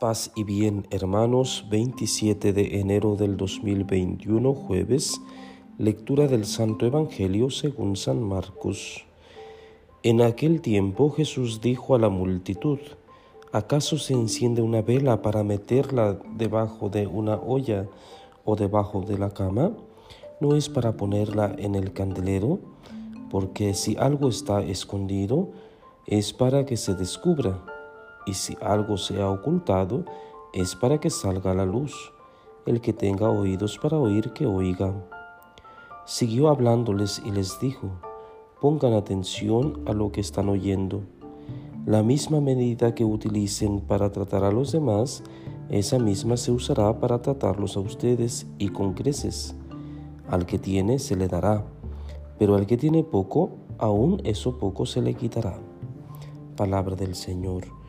[0.00, 5.20] Paz y bien, hermanos, 27 de enero del 2021, jueves,
[5.76, 9.04] lectura del Santo Evangelio según San Marcos.
[10.02, 12.78] En aquel tiempo Jesús dijo a la multitud,
[13.52, 17.86] ¿acaso se enciende una vela para meterla debajo de una olla
[18.46, 19.72] o debajo de la cama?
[20.40, 22.58] ¿No es para ponerla en el candelero?
[23.30, 25.50] Porque si algo está escondido,
[26.06, 27.79] es para que se descubra
[28.26, 30.04] y si algo se ha ocultado,
[30.52, 32.12] es para que salga a la luz.
[32.66, 34.92] El que tenga oídos para oír, que oiga.
[36.04, 37.88] Siguió hablándoles y les dijo,
[38.60, 41.02] pongan atención a lo que están oyendo.
[41.86, 45.22] La misma medida que utilicen para tratar a los demás,
[45.70, 49.54] esa misma se usará para tratarlos a ustedes y con creces.
[50.28, 51.64] Al que tiene se le dará,
[52.38, 55.58] pero al que tiene poco, aún eso poco se le quitará.
[56.56, 57.79] Palabra del Señor.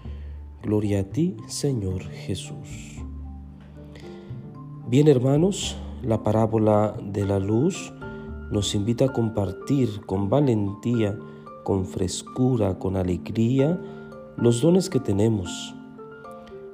[0.63, 3.01] Gloria a ti, Señor Jesús.
[4.87, 7.91] Bien hermanos, la parábola de la luz
[8.51, 11.17] nos invita a compartir con valentía,
[11.63, 13.81] con frescura, con alegría
[14.37, 15.73] los dones que tenemos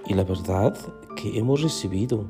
[0.05, 0.77] y la verdad
[1.15, 2.25] que hemos recibido.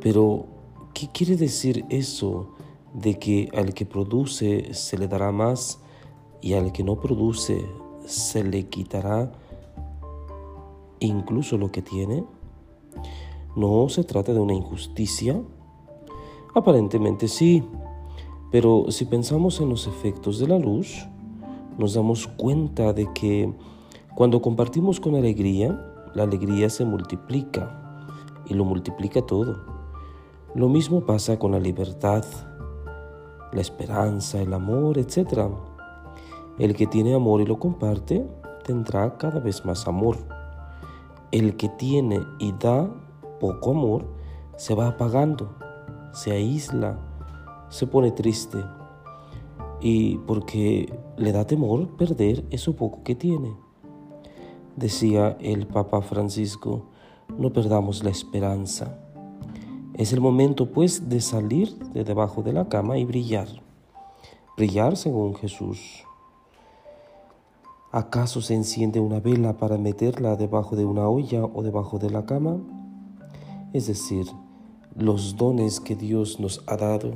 [0.00, 0.46] Pero,
[0.94, 2.54] ¿qué quiere decir eso
[2.94, 5.80] de que al que produce se le dará más
[6.40, 7.66] y al que no produce
[8.06, 9.32] se le quitará?
[11.00, 12.24] Incluso lo que tiene?
[13.56, 15.40] ¿No se trata de una injusticia?
[16.54, 17.62] Aparentemente sí,
[18.50, 21.06] pero si pensamos en los efectos de la luz,
[21.78, 23.52] nos damos cuenta de que
[24.14, 25.78] cuando compartimos con alegría,
[26.14, 28.02] la alegría se multiplica
[28.46, 29.56] y lo multiplica todo.
[30.54, 32.24] Lo mismo pasa con la libertad,
[33.52, 35.50] la esperanza, el amor, etc.
[36.58, 38.26] El que tiene amor y lo comparte
[38.64, 40.35] tendrá cada vez más amor.
[41.32, 42.88] El que tiene y da
[43.40, 44.06] poco amor
[44.56, 45.54] se va apagando,
[46.12, 46.98] se aísla,
[47.68, 48.58] se pone triste
[49.80, 53.56] y porque le da temor perder eso poco que tiene.
[54.76, 56.86] Decía el Papa Francisco,
[57.36, 58.98] no perdamos la esperanza.
[59.94, 63.48] Es el momento pues de salir de debajo de la cama y brillar.
[64.56, 66.04] Brillar según Jesús.
[67.96, 72.26] ¿Acaso se enciende una vela para meterla debajo de una olla o debajo de la
[72.26, 72.58] cama?
[73.72, 74.26] Es decir,
[74.94, 77.14] los dones que Dios nos ha dado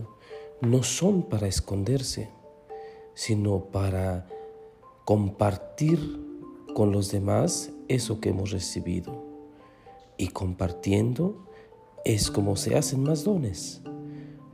[0.62, 2.30] no son para esconderse,
[3.12, 4.26] sino para
[5.04, 5.98] compartir
[6.74, 9.22] con los demás eso que hemos recibido.
[10.16, 11.44] Y compartiendo
[12.06, 13.82] es como se hacen más dones,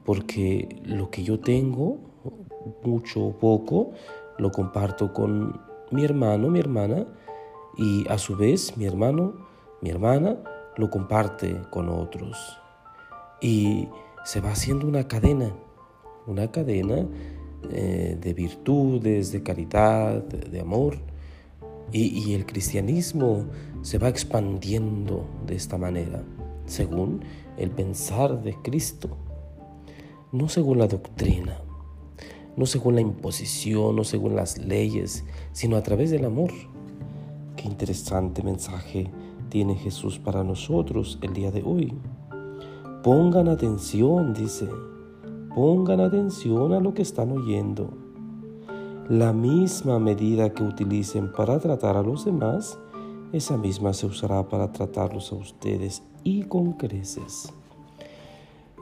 [0.04, 1.98] porque lo que yo tengo,
[2.82, 3.92] mucho o poco,
[4.38, 7.06] lo comparto con mi hermano, mi hermana,
[7.76, 9.34] y a su vez mi hermano,
[9.80, 10.36] mi hermana,
[10.76, 12.58] lo comparte con otros.
[13.40, 13.88] Y
[14.24, 15.52] se va haciendo una cadena,
[16.26, 17.06] una cadena
[17.70, 20.96] eh, de virtudes, de caridad, de, amor.
[21.92, 23.44] Y, y el cristianismo
[23.82, 26.22] se va expandiendo de esta manera,
[26.64, 27.20] según
[27.56, 29.16] el pensar de Cristo,
[30.32, 31.65] no según la doctrina
[32.56, 36.50] no según la imposición, no según las leyes, sino a través del amor.
[37.56, 39.10] Qué interesante mensaje
[39.48, 41.94] tiene Jesús para nosotros el día de hoy.
[43.02, 44.68] Pongan atención, dice,
[45.54, 47.90] pongan atención a lo que están oyendo.
[49.08, 52.78] La misma medida que utilicen para tratar a los demás,
[53.32, 57.52] esa misma se usará para tratarlos a ustedes y con creces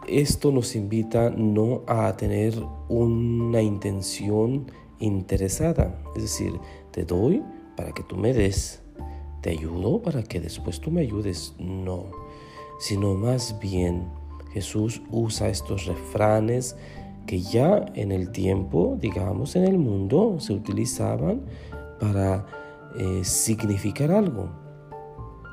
[0.08, 2.54] esto nos invita no a tener
[2.88, 6.52] una intención interesada, es decir,
[6.90, 7.42] te doy
[7.76, 8.82] para que tú me des,
[9.40, 12.06] te ayudo para que después tú me ayudes, no,
[12.78, 14.04] sino más bien
[14.52, 16.76] Jesús usa estos refranes
[17.26, 21.42] que ya en el tiempo, digamos, en el mundo se utilizaban
[21.98, 22.46] para
[22.96, 24.48] eh, significar algo.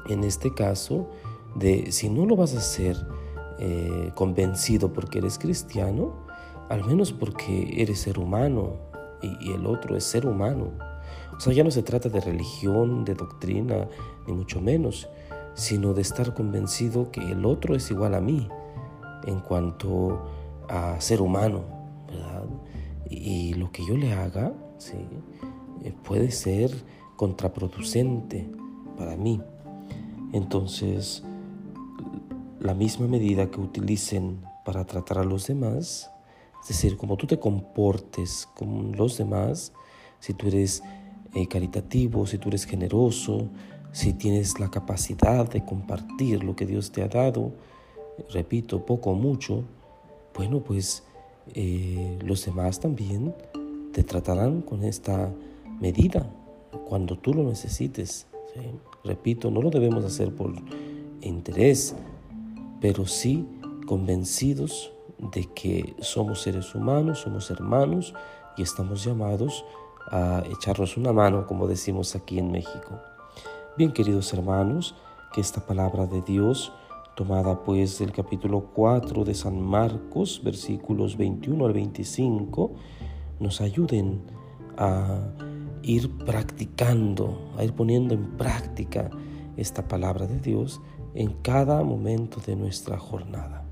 [0.09, 1.07] En este caso,
[1.55, 2.97] de si no lo vas a hacer,
[3.63, 6.25] eh, convencido porque eres cristiano,
[6.67, 8.73] al menos porque eres ser humano
[9.21, 10.71] y, el otro es ser humano.
[11.37, 13.87] O sea, ya no se trata de religión, de doctrina,
[14.25, 15.07] ni mucho menos,
[15.53, 18.47] sino de estar convencido que el otro es igual a mí
[19.27, 20.23] en cuanto
[20.67, 21.61] a ser humano,
[22.07, 22.45] ¿verdad?
[23.11, 24.97] Y, lo que yo le haga, ¿sí?
[25.83, 26.71] Eh, puede ser
[27.15, 28.49] contraproducente
[28.97, 29.39] para mí.
[30.33, 31.23] Entonces,
[32.61, 36.11] la misma medida que utilicen para tratar a los demás,
[36.61, 39.73] es decir, como tú te comportes con los demás,
[40.19, 40.83] si tú eres
[41.33, 43.49] eh, caritativo, si tú eres generoso,
[43.91, 47.51] si tienes la capacidad de compartir lo que Dios te ha dado,
[48.29, 49.63] repito, poco o mucho,
[50.35, 51.03] bueno, pues
[51.55, 53.33] eh, los demás también
[53.91, 55.33] te tratarán con esta
[55.79, 56.29] medida
[56.87, 58.27] cuando tú lo necesites.
[59.03, 60.53] Repito, no lo debemos hacer por
[61.21, 61.95] interés,
[62.81, 63.47] pero sí
[63.85, 64.91] convencidos
[65.31, 68.13] de que somos seres humanos, somos hermanos
[68.57, 69.63] y estamos llamados
[70.09, 72.99] a echarnos una mano, como decimos aquí en México.
[73.77, 74.95] Bien, queridos hermanos,
[75.31, 76.73] que esta palabra de Dios,
[77.15, 82.71] tomada pues del capítulo 4 de San Marcos, versículos 21 al 25,
[83.39, 84.23] nos ayuden
[84.77, 85.19] a
[85.83, 89.09] ir practicando, a ir poniendo en práctica
[89.55, 90.81] esta palabra de Dios
[91.13, 93.65] en cada momento de nuestra jornada.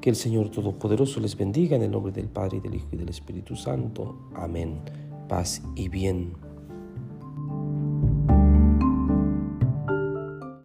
[0.00, 2.96] Que el Señor Todopoderoso les bendiga en el nombre del Padre, y del Hijo y
[2.96, 4.30] del Espíritu Santo.
[4.34, 4.80] Amén.
[5.28, 6.47] Paz y bien.